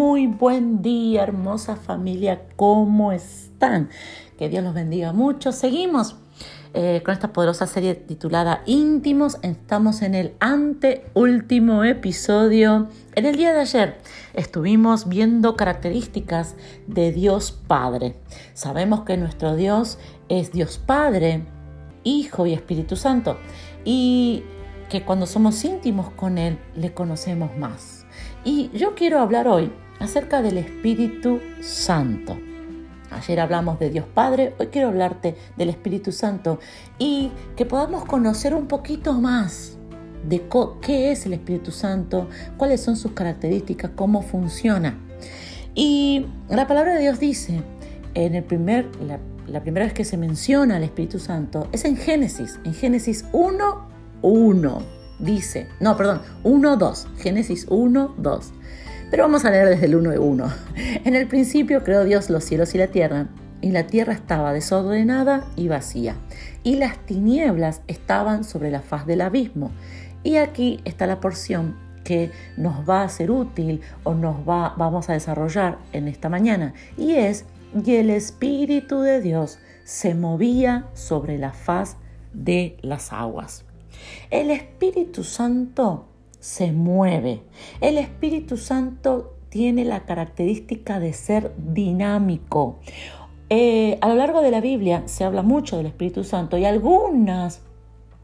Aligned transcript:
Muy 0.00 0.28
buen 0.28 0.80
día, 0.80 1.24
hermosa 1.24 1.76
familia. 1.76 2.46
¿Cómo 2.56 3.12
están? 3.12 3.90
Que 4.38 4.48
Dios 4.48 4.64
los 4.64 4.72
bendiga 4.72 5.12
mucho. 5.12 5.52
Seguimos 5.52 6.16
eh, 6.72 7.02
con 7.04 7.12
esta 7.12 7.34
poderosa 7.34 7.66
serie 7.66 7.96
titulada 7.96 8.62
Íntimos. 8.64 9.36
Estamos 9.42 10.00
en 10.00 10.14
el 10.14 10.32
anteúltimo 10.40 11.84
episodio. 11.84 12.88
En 13.14 13.26
el 13.26 13.36
día 13.36 13.52
de 13.52 13.60
ayer 13.60 13.98
estuvimos 14.32 15.06
viendo 15.06 15.54
características 15.54 16.56
de 16.86 17.12
Dios 17.12 17.52
Padre. 17.52 18.16
Sabemos 18.54 19.02
que 19.02 19.18
nuestro 19.18 19.54
Dios 19.54 19.98
es 20.30 20.50
Dios 20.50 20.78
Padre, 20.78 21.44
Hijo 22.04 22.46
y 22.46 22.54
Espíritu 22.54 22.96
Santo. 22.96 23.36
Y 23.84 24.44
que 24.88 25.04
cuando 25.04 25.26
somos 25.26 25.62
íntimos 25.62 26.08
con 26.08 26.38
Él, 26.38 26.58
le 26.74 26.94
conocemos 26.94 27.54
más. 27.58 28.06
Y 28.46 28.70
yo 28.72 28.94
quiero 28.94 29.20
hablar 29.20 29.46
hoy 29.46 29.70
acerca 30.00 30.42
del 30.42 30.58
Espíritu 30.58 31.40
Santo. 31.60 32.36
Ayer 33.10 33.40
hablamos 33.40 33.78
de 33.78 33.90
Dios 33.90 34.06
Padre, 34.12 34.54
hoy 34.58 34.68
quiero 34.68 34.88
hablarte 34.88 35.36
del 35.56 35.68
Espíritu 35.68 36.10
Santo 36.10 36.58
y 36.98 37.30
que 37.56 37.66
podamos 37.66 38.04
conocer 38.04 38.54
un 38.54 38.66
poquito 38.66 39.12
más 39.14 39.76
de 40.28 40.42
qué 40.80 41.12
es 41.12 41.26
el 41.26 41.34
Espíritu 41.34 41.70
Santo, 41.70 42.28
cuáles 42.56 42.80
son 42.80 42.96
sus 42.96 43.12
características, 43.12 43.92
cómo 43.94 44.22
funciona. 44.22 44.98
Y 45.74 46.26
la 46.48 46.66
palabra 46.66 46.94
de 46.94 47.00
Dios 47.00 47.18
dice, 47.18 47.62
en 48.14 48.34
el 48.34 48.44
primer, 48.44 48.88
la, 49.46 49.60
primera 49.60 49.86
vez 49.86 49.94
que 49.94 50.04
se 50.04 50.16
menciona 50.16 50.76
al 50.76 50.82
Espíritu 50.82 51.18
Santo 51.18 51.68
es 51.72 51.84
en 51.84 51.96
Génesis, 51.96 52.58
en 52.64 52.74
Génesis 52.74 53.24
1, 53.32 53.88
1 54.22 54.82
dice, 55.20 55.68
no, 55.80 55.96
perdón, 55.96 56.22
1, 56.44 56.76
2, 56.76 57.08
Génesis 57.18 57.66
1, 57.68 58.14
2. 58.16 58.52
Pero 59.10 59.24
vamos 59.24 59.44
a 59.44 59.50
leer 59.50 59.68
desde 59.68 59.86
el 59.86 59.96
1 59.96 60.14
y 60.14 60.18
1. 60.18 60.52
En 61.04 61.16
el 61.16 61.26
principio 61.26 61.82
creó 61.82 62.04
Dios 62.04 62.30
los 62.30 62.44
cielos 62.44 62.74
y 62.76 62.78
la 62.78 62.86
tierra, 62.86 63.26
y 63.60 63.72
la 63.72 63.86
tierra 63.88 64.12
estaba 64.12 64.52
desordenada 64.52 65.44
y 65.56 65.66
vacía, 65.66 66.14
y 66.62 66.76
las 66.76 66.96
tinieblas 67.06 67.82
estaban 67.88 68.44
sobre 68.44 68.70
la 68.70 68.82
faz 68.82 69.06
del 69.06 69.22
abismo. 69.22 69.72
Y 70.22 70.36
aquí 70.36 70.80
está 70.84 71.08
la 71.08 71.18
porción 71.18 71.76
que 72.04 72.30
nos 72.56 72.88
va 72.88 73.02
a 73.02 73.08
ser 73.08 73.32
útil 73.32 73.80
o 74.04 74.14
nos 74.14 74.48
va, 74.48 74.74
vamos 74.78 75.10
a 75.10 75.14
desarrollar 75.14 75.78
en 75.92 76.06
esta 76.06 76.28
mañana, 76.28 76.72
y 76.96 77.14
es, 77.14 77.44
y 77.84 77.96
el 77.96 78.10
Espíritu 78.10 79.00
de 79.00 79.20
Dios 79.20 79.58
se 79.82 80.14
movía 80.14 80.86
sobre 80.94 81.36
la 81.36 81.52
faz 81.52 81.96
de 82.32 82.76
las 82.82 83.12
aguas. 83.12 83.64
El 84.30 84.52
Espíritu 84.52 85.24
Santo 85.24 86.06
se 86.40 86.72
mueve. 86.72 87.42
El 87.80 87.98
Espíritu 87.98 88.56
Santo 88.56 89.36
tiene 89.50 89.84
la 89.84 90.04
característica 90.04 90.98
de 90.98 91.12
ser 91.12 91.54
dinámico. 91.56 92.78
Eh, 93.50 93.98
a 94.00 94.08
lo 94.08 94.14
largo 94.14 94.42
de 94.42 94.50
la 94.50 94.60
Biblia 94.60 95.02
se 95.06 95.24
habla 95.24 95.42
mucho 95.42 95.76
del 95.76 95.86
Espíritu 95.86 96.24
Santo 96.24 96.56
y 96.56 96.64
algunas 96.64 97.62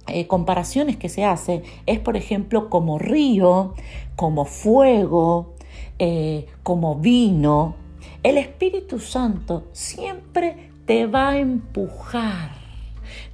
eh, 0.07 0.27
comparaciones 0.29 0.97
que 0.97 1.09
se 1.09 1.25
hace 1.25 1.63
es, 1.85 1.99
por 1.99 2.17
ejemplo, 2.17 2.71
como 2.71 2.99
río, 2.99 3.75
como 4.15 4.45
fuego, 4.45 5.55
eh, 5.99 6.47
como 6.63 6.95
vino. 6.95 7.75
El 8.23 8.39
Espíritu 8.39 9.01
Santo 9.01 9.65
siempre 9.73 10.71
te 10.87 11.07
va 11.07 11.31
a 11.31 11.39
empujar 11.39 12.56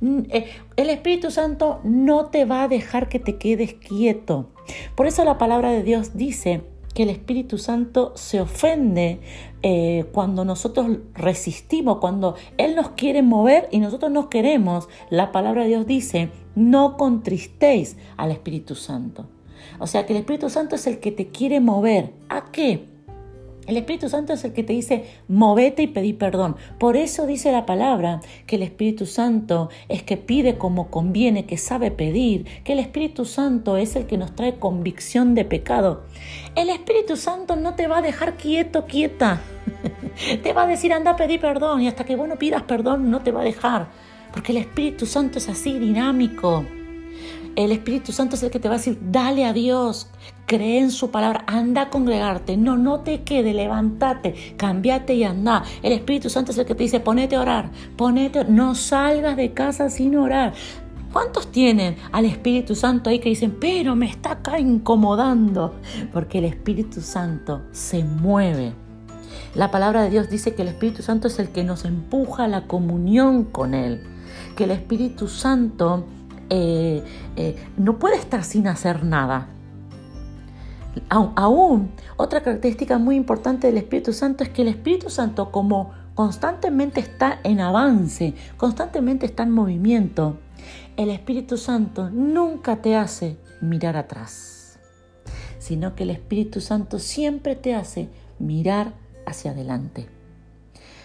el 0.01 0.91
Espíritu 0.91 1.31
Santo 1.31 1.81
no 1.85 2.27
te 2.27 2.45
va 2.45 2.65
a 2.65 2.69
dejar 2.69 3.09
que 3.09 3.19
te 3.19 3.37
quedes 3.37 3.75
quieto. 3.75 4.51
Por 4.95 5.07
eso 5.07 5.25
la 5.25 5.39
palabra 5.39 5.71
de 5.71 5.83
Dios 5.83 6.17
dice 6.17 6.63
que 6.95 7.05
el 7.05 7.11
Espíritu 7.11 7.59
Santo 7.59 8.13
se 8.17 8.41
ofende 8.41 9.21
eh, 9.63 10.05
cuando 10.13 10.45
nosotros 10.45 10.99
resistimos, 11.15 11.99
cuando 11.99 12.37
Él 12.59 12.75
nos 12.75 12.91
quiere 12.91 13.23
mover 13.23 13.69
y 13.71 13.79
nosotros 13.79 14.11
nos 14.11 14.27
queremos. 14.27 14.89
La 15.09 15.33
palabra 15.33 15.63
de 15.63 15.69
Dios 15.69 15.87
dice, 15.87 16.31
no 16.55 16.97
contristéis 16.97 17.97
al 18.17 18.31
Espíritu 18.31 18.75
Santo. 18.75 19.27
O 19.79 19.87
sea 19.87 20.07
que 20.07 20.13
el 20.13 20.19
Espíritu 20.19 20.51
Santo 20.51 20.77
es 20.77 20.87
el 20.87 21.01
que 21.01 21.13
te 21.13 21.29
quiere 21.29 21.61
mover. 21.61 22.13
¿A 22.29 22.51
qué? 22.53 22.92
El 23.67 23.77
Espíritu 23.77 24.09
Santo 24.09 24.33
es 24.33 24.45
el 24.45 24.53
que 24.53 24.65
te 24.65 24.73
dice, 24.73 25.05
movete 25.29 25.83
y 25.83 25.87
pedí 25.87 26.13
perdón. 26.13 26.57
Por 26.79 26.97
eso 26.97 27.27
dice 27.27 27.53
la 27.53 27.65
palabra 27.65 28.21
que 28.47 28.57
el 28.57 28.63
Espíritu 28.63 29.07
Santo 29.07 29.69
es 29.89 30.03
que 30.03 30.17
pide 30.17 30.59
como 30.59 30.91
conviene, 30.91 31.47
que 31.47 31.57
sabe 31.57 31.93
pedir, 31.93 32.45
que 32.65 32.73
el 32.73 32.81
Espíritu 32.81 33.25
Santo 33.25 33.77
es 33.77 33.95
el 33.95 34.07
que 34.07 34.19
nos 34.19 34.35
trae 34.35 34.59
convicción 34.59 35.37
de 35.37 35.45
pecado. 35.45 36.03
El 36.57 36.71
Espíritu 36.71 37.17
Santo 37.17 37.55
no 37.55 37.75
te 37.75 37.87
va 37.87 37.99
a 37.99 38.03
dejar 38.03 38.37
quieto, 38.37 38.87
quieta. 38.87 39.41
te 40.43 40.53
va 40.53 40.65
a 40.65 40.67
decir, 40.67 40.93
anda 40.93 41.13
a 41.13 41.17
pedir 41.17 41.41
perdón 41.41 41.83
y 41.83 41.89
hasta 41.89 42.05
que 42.05 42.17
vos 42.17 42.29
no 42.29 42.37
pidas 42.37 42.63
perdón 42.63 43.11
no 43.11 43.21
te 43.23 43.31
va 43.31 43.43
a 43.43 43.45
dejar. 43.45 43.89
Porque 44.33 44.51
el 44.53 44.59
Espíritu 44.59 45.07
Santo 45.07 45.39
es 45.39 45.49
así, 45.49 45.79
dinámico. 45.79 46.65
El 47.55 47.71
Espíritu 47.71 48.13
Santo 48.13 48.37
es 48.37 48.43
el 48.43 48.51
que 48.51 48.59
te 48.59 48.69
va 48.69 48.75
a 48.75 48.79
decir, 48.79 48.99
dale 49.11 49.45
a 49.45 49.53
Dios, 49.53 50.09
cree 50.47 50.79
en 50.79 50.91
su 50.91 51.11
palabra, 51.11 51.45
anda 51.47 51.83
a 51.83 51.91
congregarte, 51.91 52.57
no, 52.57 52.79
no 52.79 53.01
te 53.01 53.25
quede, 53.25 53.53
levántate, 53.53 54.55
cambiate 54.57 55.15
y 55.15 55.25
anda. 55.25 55.63
El 55.83 55.93
Espíritu 55.93 56.31
Santo 56.31 56.53
es 56.53 56.59
el 56.59 56.65
que 56.65 56.75
te 56.75 56.85
dice, 56.85 57.01
ponete 57.01 57.37
a 57.37 57.41
orar, 57.41 57.71
ponete, 57.97 58.45
no 58.47 58.75
salgas 58.75 59.37
de 59.37 59.53
casa 59.53 59.91
sin 59.91 60.17
orar. 60.17 60.55
¿Cuántos 61.13 61.53
tienen 61.53 61.97
al 62.11 62.25
Espíritu 62.25 62.75
Santo 62.75 63.11
ahí 63.11 63.19
que 63.19 63.29
dicen, 63.29 63.59
pero 63.61 63.95
me 63.95 64.07
está 64.07 64.33
acá 64.33 64.59
incomodando? 64.59 65.75
Porque 66.11 66.39
el 66.39 66.47
Espíritu 66.47 67.03
Santo 67.03 67.61
se 67.71 68.03
mueve. 68.03 68.73
La 69.55 69.71
palabra 69.71 70.03
de 70.03 70.09
Dios 70.09 70.31
dice 70.31 70.55
que 70.55 70.63
el 70.63 70.69
Espíritu 70.69 71.03
Santo 71.03 71.29
es 71.29 71.39
el 71.39 71.51
que 71.51 71.65
nos 71.65 71.85
empuja 71.85 72.45
a 72.45 72.49
la 72.49 72.67
comunión 72.67 73.45
con 73.45 73.75
Él. 73.75 74.01
Que 74.57 74.65
el 74.65 74.71
Espíritu 74.71 75.29
Santo 75.29 76.07
eh, 76.55 77.03
eh, 77.37 77.57
no 77.79 77.99
puede 77.99 78.17
estar 78.17 78.45
sin 78.45 78.67
hacer 78.67 79.05
nada. 79.05 79.49
Aún, 81.09 81.91
otra 82.19 82.43
característica 82.43 82.99
muy 82.99 83.17
importante 83.17 83.69
del 83.69 83.79
Espíritu 83.79 84.13
Santo 84.13 84.45
es 84.45 84.51
que 84.51 84.61
el 84.61 84.69
Espíritu 84.69 85.09
Santo, 85.09 85.51
como 85.51 85.93
constantemente 86.15 87.01
está 87.01 87.41
en 87.43 87.61
avance, 87.61 88.35
constantemente 88.59 89.25
está 89.25 89.45
en 89.45 89.53
movimiento, 89.53 90.37
el 90.99 91.09
Espíritu 91.09 91.57
Santo 91.57 92.11
nunca 92.11 92.83
te 92.83 92.97
hace 92.97 93.39
mirar 93.63 93.97
atrás, 93.97 94.79
sino 95.59 95.95
que 95.95 96.03
el 96.03 96.11
Espíritu 96.11 96.61
Santo 96.61 96.99
siempre 96.99 97.57
te 97.57 97.75
hace 97.75 98.11
mirar 98.39 98.93
hacia 99.25 99.53
adelante. 99.53 100.07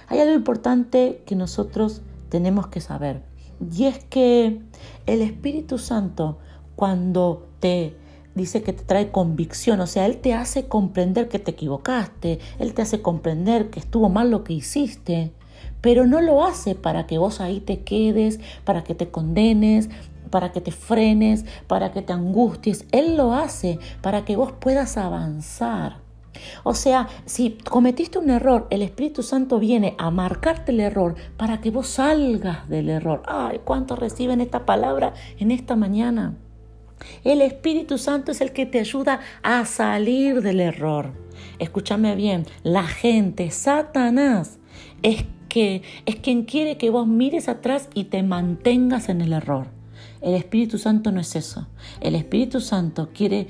Hay 0.10 0.20
algo 0.20 0.34
importante 0.34 1.24
que 1.26 1.38
nosotros 1.38 2.02
tenemos 2.28 2.68
que 2.68 2.82
saber. 2.82 3.22
Y 3.60 3.86
es 3.86 4.04
que 4.06 4.62
el 5.06 5.22
Espíritu 5.22 5.78
Santo, 5.78 6.38
cuando 6.76 7.48
te 7.60 7.96
dice 8.36 8.62
que 8.62 8.74
te 8.74 8.84
trae 8.84 9.12
convicción, 9.12 9.80
o 9.82 9.88
sea, 9.88 10.06
Él 10.06 10.18
te 10.18 10.34
hace 10.34 10.68
comprender 10.68 11.28
que 11.28 11.40
te 11.40 11.52
equivocaste, 11.52 12.40
Él 12.60 12.74
te 12.74 12.84
hace 12.84 13.02
comprender 13.02 13.70
que 13.70 13.80
estuvo 13.80 14.10
mal 14.10 14.30
lo 14.30 14.44
que 14.44 14.54
hiciste, 14.54 15.32
pero 15.82 16.06
no 16.06 16.22
lo 16.22 16.46
hace 16.46 16.76
para 16.76 17.08
que 17.08 17.18
vos 17.18 17.42
ahí 17.42 17.60
te 17.60 17.82
quedes, 17.82 18.40
para 18.64 18.84
que 18.84 18.94
te 18.94 19.10
condenes, 19.10 19.90
para 20.30 20.52
que 20.52 20.62
te 20.62 20.72
frenes, 20.72 21.46
para 21.68 21.92
que 21.92 22.02
te 22.02 22.14
angusties. 22.14 22.86
Él 22.92 23.18
lo 23.18 23.34
hace 23.34 23.80
para 24.02 24.26
que 24.26 24.36
vos 24.36 24.52
puedas 24.52 24.98
avanzar. 24.98 26.07
O 26.64 26.74
sea, 26.74 27.08
si 27.26 27.52
cometiste 27.52 28.20
un 28.20 28.30
error, 28.30 28.68
el 28.70 28.82
Espíritu 28.82 29.24
Santo 29.24 29.60
viene 29.60 29.96
a 29.98 30.12
marcarte 30.12 30.72
el 30.72 30.80
error 30.80 31.16
para 31.38 31.62
que 31.62 31.72
vos 31.72 31.88
salgas 31.88 32.68
del 32.70 32.90
error. 32.90 33.24
Ay, 33.26 33.62
¿cuántos 33.64 34.00
reciben 34.00 34.42
esta 34.42 34.66
palabra 34.66 35.14
en 35.40 35.52
esta 35.52 35.76
mañana? 35.76 36.36
El 37.24 37.42
Espíritu 37.42 37.98
Santo 37.98 38.32
es 38.32 38.42
el 38.42 38.52
que 38.52 38.66
te 38.66 38.80
ayuda 38.80 39.20
a 39.44 39.66
salir 39.66 40.42
del 40.42 40.60
error. 40.60 41.14
Escúchame 41.60 42.16
bien, 42.16 42.46
la 42.64 42.84
gente, 42.84 43.52
Satanás, 43.52 44.60
es 45.04 45.26
que 45.50 45.82
es 46.06 46.18
quien 46.18 46.44
quiere 46.44 46.78
que 46.78 46.90
vos 46.90 47.08
mires 47.08 47.50
atrás 47.50 47.90
y 47.94 48.06
te 48.06 48.24
mantengas 48.24 49.10
en 49.10 49.22
el 49.22 49.34
error. 49.34 49.68
El 50.22 50.34
Espíritu 50.34 50.78
Santo 50.78 51.12
no 51.12 51.20
es 51.20 51.36
eso. 51.36 51.68
El 52.02 52.16
Espíritu 52.16 52.60
Santo 52.60 53.10
quiere 53.14 53.48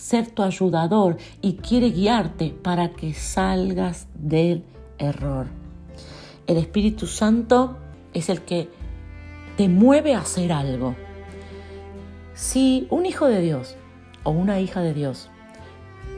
ser 0.00 0.30
tu 0.30 0.42
ayudador 0.42 1.18
y 1.42 1.54
quiere 1.54 1.90
guiarte 1.90 2.50
para 2.50 2.90
que 2.90 3.12
salgas 3.12 4.08
del 4.14 4.64
error. 4.98 5.46
El 6.46 6.56
Espíritu 6.56 7.06
Santo 7.06 7.76
es 8.14 8.30
el 8.30 8.40
que 8.40 8.68
te 9.56 9.68
mueve 9.68 10.14
a 10.14 10.20
hacer 10.20 10.52
algo. 10.52 10.96
Si 12.34 12.86
un 12.90 13.04
hijo 13.04 13.26
de 13.26 13.42
Dios 13.42 13.76
o 14.24 14.30
una 14.30 14.58
hija 14.58 14.80
de 14.80 14.94
Dios 14.94 15.28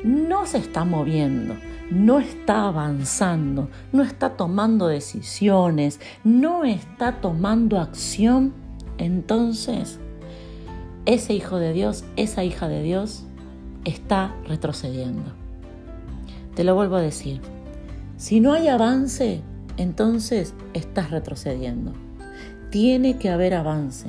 no 0.05 0.47
se 0.47 0.59
está 0.59 0.85
moviendo, 0.85 1.55
no 1.91 2.21
está 2.21 2.69
avanzando, 2.69 3.69
no 3.93 4.05
está 4.05 4.37
tomando 4.37 4.87
decisiones, 4.87 6.01
no 6.23 6.65
está 6.65 7.21
tomando 7.21 7.81
acción, 7.81 8.55
entonces 8.97 9.99
ese 11.05 11.35
hijo 11.35 11.59
de 11.59 11.73
Dios, 11.73 12.05
esa 12.17 12.45
hija 12.45 12.69
de 12.69 12.83
Dios, 12.83 13.25
está 13.85 14.35
retrocediendo. 14.47 15.33
Te 16.55 16.65
lo 16.65 16.75
vuelvo 16.75 16.97
a 16.97 17.01
decir. 17.01 17.41
Si 18.17 18.41
no 18.41 18.53
hay 18.53 18.69
avance, 18.69 19.41
entonces 19.77 20.55
estás 20.75 21.11
retrocediendo. 21.11 21.93
Tiene 22.71 23.19
que 23.19 23.31
haber 23.31 23.55
avance. 23.55 24.09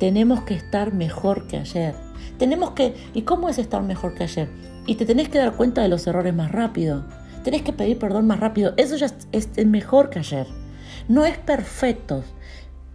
Tenemos 0.00 0.42
que 0.42 0.54
estar 0.54 0.92
mejor 0.94 1.46
que 1.46 1.58
ayer. 1.58 1.94
Tenemos 2.38 2.72
que... 2.72 2.94
¿Y 3.14 3.22
cómo 3.22 3.48
es 3.48 3.58
estar 3.58 3.82
mejor 3.82 4.14
que 4.14 4.24
ayer? 4.24 4.48
Y 4.86 4.96
te 4.96 5.06
tenés 5.06 5.28
que 5.28 5.38
dar 5.38 5.54
cuenta 5.54 5.82
de 5.82 5.88
los 5.88 6.06
errores 6.06 6.34
más 6.34 6.52
rápido. 6.52 7.04
Tenés 7.44 7.62
que 7.62 7.72
pedir 7.72 7.98
perdón 7.98 8.26
más 8.26 8.40
rápido. 8.40 8.74
Eso 8.76 8.96
ya 8.96 9.08
es 9.32 9.66
mejor 9.66 10.10
que 10.10 10.18
ayer. 10.18 10.46
No 11.08 11.24
es 11.24 11.38
perfecto. 11.38 12.24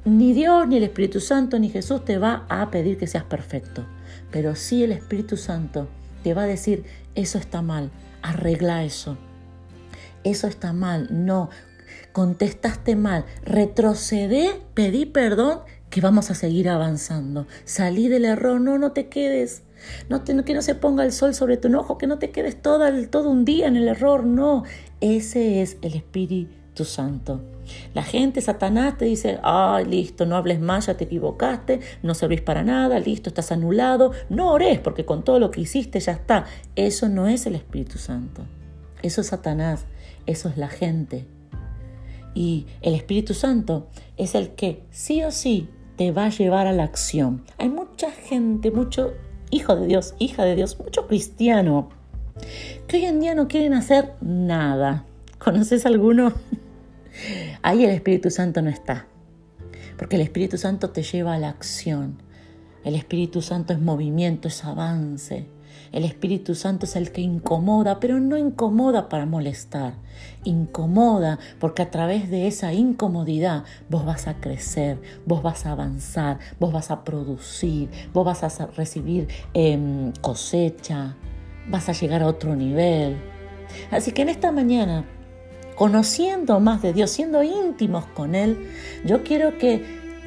Ni 0.05 0.33
Dios, 0.33 0.67
ni 0.67 0.77
el 0.77 0.83
Espíritu 0.83 1.19
Santo, 1.19 1.59
ni 1.59 1.69
Jesús 1.69 2.03
te 2.03 2.17
va 2.17 2.45
a 2.49 2.69
pedir 2.71 2.97
que 2.97 3.07
seas 3.07 3.23
perfecto. 3.23 3.85
Pero 4.31 4.55
sí 4.55 4.83
el 4.83 4.91
Espíritu 4.91 5.37
Santo 5.37 5.87
te 6.23 6.33
va 6.33 6.43
a 6.43 6.47
decir, 6.47 6.83
eso 7.15 7.37
está 7.37 7.61
mal, 7.61 7.91
arregla 8.21 8.83
eso. 8.83 9.17
Eso 10.23 10.47
está 10.47 10.71
mal, 10.71 11.07
no, 11.11 11.49
contestaste 12.11 12.95
mal, 12.95 13.25
retrocede, 13.43 14.61
pedí 14.73 15.05
perdón, 15.05 15.61
que 15.89 16.01
vamos 16.01 16.31
a 16.31 16.35
seguir 16.35 16.69
avanzando. 16.69 17.47
Salí 17.65 18.07
del 18.07 18.25
error, 18.25 18.61
no, 18.61 18.77
no 18.77 18.91
te 18.91 19.07
quedes. 19.07 19.63
No 20.09 20.23
que 20.23 20.53
no 20.53 20.61
se 20.61 20.75
ponga 20.75 21.03
el 21.03 21.11
sol 21.11 21.33
sobre 21.33 21.57
tu 21.57 21.67
enojo, 21.67 21.97
que 21.97 22.07
no 22.07 22.19
te 22.19 22.31
quedes 22.31 22.61
todo, 22.61 22.85
todo 23.07 23.29
un 23.29 23.45
día 23.45 23.67
en 23.67 23.75
el 23.75 23.87
error, 23.87 24.23
no. 24.25 24.63
Ese 25.01 25.61
es 25.61 25.77
el 25.81 25.95
Espíritu 25.95 26.85
Santo. 26.85 27.41
La 27.93 28.03
gente, 28.03 28.41
Satanás, 28.41 28.97
te 28.97 29.05
dice, 29.05 29.39
ay, 29.43 29.85
listo, 29.85 30.25
no 30.25 30.35
hables 30.35 30.59
más, 30.59 30.87
ya 30.87 30.95
te 30.95 31.05
equivocaste, 31.05 31.79
no 32.03 32.13
servís 32.13 32.41
para 32.41 32.63
nada, 32.63 32.99
listo, 32.99 33.29
estás 33.29 33.51
anulado, 33.51 34.11
no 34.29 34.51
ores, 34.51 34.79
porque 34.79 35.05
con 35.05 35.23
todo 35.23 35.39
lo 35.39 35.51
que 35.51 35.61
hiciste 35.61 35.99
ya 35.99 36.13
está. 36.13 36.45
Eso 36.75 37.09
no 37.09 37.27
es 37.27 37.45
el 37.45 37.55
Espíritu 37.55 37.97
Santo. 37.97 38.43
Eso 39.01 39.21
es 39.21 39.27
Satanás, 39.27 39.85
eso 40.25 40.49
es 40.49 40.57
la 40.57 40.69
gente. 40.69 41.25
Y 42.33 42.67
el 42.81 42.95
Espíritu 42.95 43.33
Santo 43.33 43.87
es 44.17 44.35
el 44.35 44.51
que 44.51 44.83
sí 44.91 45.23
o 45.23 45.31
sí 45.31 45.67
te 45.97 46.11
va 46.11 46.25
a 46.25 46.29
llevar 46.29 46.67
a 46.67 46.73
la 46.73 46.83
acción. 46.83 47.43
Hay 47.57 47.69
mucha 47.69 48.11
gente, 48.11 48.71
mucho 48.71 49.13
hijo 49.49 49.75
de 49.75 49.87
Dios, 49.87 50.15
hija 50.17 50.45
de 50.45 50.55
Dios, 50.55 50.79
mucho 50.79 51.07
cristiano, 51.07 51.89
que 52.87 52.97
hoy 52.97 53.05
en 53.05 53.19
día 53.19 53.35
no 53.35 53.47
quieren 53.47 53.73
hacer 53.73 54.13
nada. 54.21 55.05
¿Conoces 55.37 55.85
alguno? 55.85 56.33
Ahí 57.63 57.83
el 57.83 57.91
Espíritu 57.91 58.31
Santo 58.31 58.63
no 58.63 58.71
está, 58.71 59.05
porque 59.97 60.15
el 60.15 60.23
Espíritu 60.23 60.57
Santo 60.57 60.89
te 60.89 61.03
lleva 61.03 61.35
a 61.35 61.37
la 61.37 61.49
acción. 61.49 62.21
El 62.83 62.95
Espíritu 62.95 63.43
Santo 63.43 63.73
es 63.73 63.79
movimiento, 63.79 64.47
es 64.47 64.65
avance. 64.65 65.47
El 65.91 66.03
Espíritu 66.03 66.55
Santo 66.55 66.85
es 66.85 66.95
el 66.95 67.11
que 67.11 67.21
incomoda, 67.21 67.99
pero 67.99 68.19
no 68.19 68.35
incomoda 68.35 69.09
para 69.09 69.27
molestar. 69.27 69.93
Incomoda 70.43 71.37
porque 71.59 71.83
a 71.83 71.91
través 71.91 72.31
de 72.31 72.47
esa 72.47 72.73
incomodidad 72.73 73.63
vos 73.89 74.05
vas 74.05 74.27
a 74.27 74.41
crecer, 74.41 74.99
vos 75.27 75.43
vas 75.43 75.67
a 75.67 75.73
avanzar, 75.73 76.39
vos 76.59 76.73
vas 76.73 76.89
a 76.89 77.03
producir, 77.03 77.89
vos 78.11 78.25
vas 78.25 78.43
a 78.43 78.65
recibir 78.67 79.27
em, 79.53 80.13
cosecha, 80.21 81.15
vas 81.69 81.89
a 81.89 81.93
llegar 81.93 82.23
a 82.23 82.27
otro 82.27 82.55
nivel. 82.55 83.17
Así 83.91 84.13
que 84.13 84.23
en 84.23 84.29
esta 84.29 84.51
mañana 84.51 85.05
conociendo 85.75 86.59
más 86.59 86.81
de 86.81 86.93
Dios, 86.93 87.11
siendo 87.11 87.43
íntimos 87.43 88.05
con 88.05 88.35
Él, 88.35 88.57
yo 89.05 89.23
quiero 89.23 89.57
que 89.57 89.83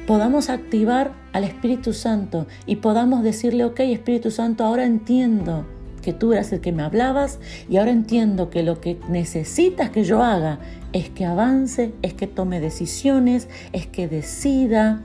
podamos 0.07 0.49
activar 0.49 1.13
al 1.33 1.43
Espíritu 1.43 1.93
Santo 1.93 2.47
y 2.65 2.77
podamos 2.77 3.23
decirle, 3.23 3.65
ok 3.65 3.79
Espíritu 3.81 4.31
Santo, 4.31 4.63
ahora 4.63 4.85
entiendo 4.85 5.65
que 6.01 6.13
tú 6.13 6.33
eras 6.33 6.51
el 6.53 6.61
que 6.61 6.71
me 6.71 6.83
hablabas 6.83 7.39
y 7.67 7.77
ahora 7.77 7.91
entiendo 7.91 8.51
que 8.51 8.61
lo 8.61 8.79
que 8.79 8.99
necesitas 9.09 9.89
que 9.89 10.03
yo 10.03 10.21
haga 10.21 10.59
es 10.93 11.09
que 11.09 11.25
avance, 11.25 11.93
es 12.03 12.13
que 12.13 12.27
tome 12.27 12.59
decisiones, 12.59 13.49
es 13.73 13.87
que 13.87 14.07
decida 14.07 15.01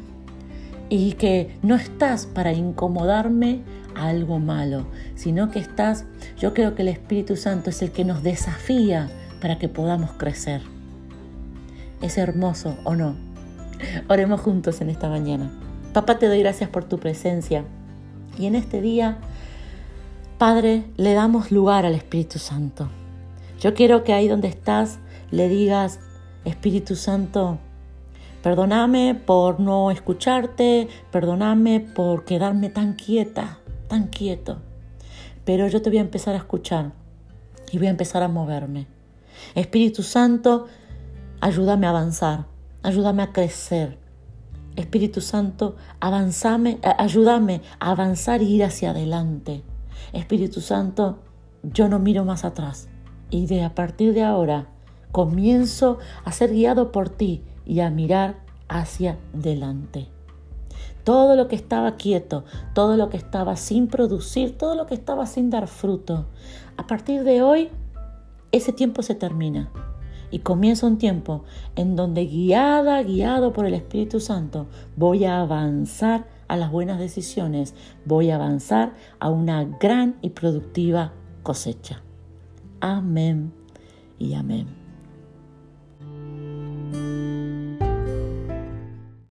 y 0.90 1.12
que 1.12 1.56
no 1.62 1.74
estás 1.76 2.26
para 2.26 2.52
incomodarme 2.52 3.60
a 3.94 4.08
algo 4.08 4.38
malo, 4.38 4.86
sino 5.14 5.50
que 5.50 5.58
estás, 5.58 6.04
yo 6.38 6.52
creo 6.52 6.74
que 6.74 6.82
el 6.82 6.88
Espíritu 6.88 7.36
Santo 7.36 7.70
es 7.70 7.80
el 7.80 7.92
que 7.92 8.04
nos 8.04 8.22
desafía 8.22 9.08
para 9.40 9.58
que 9.58 9.68
podamos 9.68 10.12
crecer. 10.12 10.62
Es 12.02 12.18
hermoso 12.18 12.76
o 12.84 12.94
no. 12.94 13.16
Oremos 14.08 14.40
juntos 14.40 14.80
en 14.80 14.90
esta 14.90 15.08
mañana. 15.08 15.50
Papá, 15.92 16.18
te 16.18 16.28
doy 16.28 16.40
gracias 16.40 16.70
por 16.70 16.84
tu 16.84 16.98
presencia. 16.98 17.64
Y 18.38 18.46
en 18.46 18.54
este 18.54 18.80
día, 18.80 19.18
Padre, 20.38 20.84
le 20.96 21.14
damos 21.14 21.50
lugar 21.50 21.84
al 21.84 21.94
Espíritu 21.94 22.38
Santo. 22.38 22.88
Yo 23.60 23.74
quiero 23.74 24.04
que 24.04 24.12
ahí 24.12 24.28
donde 24.28 24.48
estás 24.48 24.98
le 25.30 25.48
digas, 25.48 26.00
Espíritu 26.44 26.96
Santo, 26.96 27.58
perdóname 28.42 29.14
por 29.14 29.60
no 29.60 29.90
escucharte, 29.90 30.88
perdóname 31.10 31.80
por 31.80 32.24
quedarme 32.24 32.70
tan 32.70 32.94
quieta, 32.94 33.58
tan 33.88 34.08
quieto. 34.08 34.58
Pero 35.44 35.68
yo 35.68 35.82
te 35.82 35.90
voy 35.90 35.98
a 35.98 36.02
empezar 36.02 36.34
a 36.34 36.38
escuchar 36.38 36.92
y 37.70 37.78
voy 37.78 37.88
a 37.88 37.90
empezar 37.90 38.22
a 38.22 38.28
moverme. 38.28 38.86
Espíritu 39.54 40.02
Santo, 40.02 40.66
ayúdame 41.40 41.86
a 41.86 41.90
avanzar, 41.90 42.46
ayúdame 42.82 43.22
a 43.22 43.32
crecer. 43.32 43.98
Espíritu 44.76 45.20
Santo, 45.20 45.76
avanzame, 46.00 46.78
ayúdame 46.82 47.62
a 47.80 47.90
avanzar 47.90 48.42
y 48.42 48.54
ir 48.54 48.64
hacia 48.64 48.90
adelante. 48.90 49.62
Espíritu 50.12 50.60
Santo, 50.60 51.18
yo 51.62 51.88
no 51.88 51.98
miro 51.98 52.24
más 52.24 52.44
atrás 52.44 52.88
y 53.30 53.46
de 53.46 53.62
a 53.62 53.74
partir 53.74 54.14
de 54.14 54.22
ahora 54.22 54.68
comienzo 55.12 55.98
a 56.24 56.32
ser 56.32 56.52
guiado 56.52 56.92
por 56.92 57.08
ti 57.08 57.44
y 57.66 57.80
a 57.80 57.90
mirar 57.90 58.40
hacia 58.68 59.18
adelante. 59.34 60.08
Todo 61.04 61.34
lo 61.34 61.48
que 61.48 61.56
estaba 61.56 61.96
quieto, 61.96 62.44
todo 62.74 62.96
lo 62.96 63.08
que 63.08 63.16
estaba 63.16 63.56
sin 63.56 63.88
producir, 63.88 64.56
todo 64.56 64.74
lo 64.74 64.86
que 64.86 64.94
estaba 64.94 65.26
sin 65.26 65.50
dar 65.50 65.66
fruto, 65.66 66.26
a 66.76 66.86
partir 66.86 67.24
de 67.24 67.42
hoy 67.42 67.70
ese 68.52 68.72
tiempo 68.72 69.02
se 69.02 69.14
termina 69.14 69.70
y 70.30 70.40
comienza 70.40 70.86
un 70.86 70.98
tiempo 70.98 71.44
en 71.76 71.96
donde 71.96 72.26
guiada, 72.26 73.02
guiado 73.02 73.52
por 73.52 73.66
el 73.66 73.74
Espíritu 73.74 74.20
Santo, 74.20 74.66
voy 74.96 75.24
a 75.24 75.40
avanzar 75.40 76.28
a 76.48 76.56
las 76.56 76.70
buenas 76.70 76.98
decisiones, 76.98 77.74
voy 78.04 78.30
a 78.30 78.36
avanzar 78.36 78.94
a 79.18 79.28
una 79.28 79.64
gran 79.64 80.16
y 80.22 80.30
productiva 80.30 81.12
cosecha. 81.42 82.02
Amén 82.80 83.52
y 84.18 84.34
amén. 84.34 84.79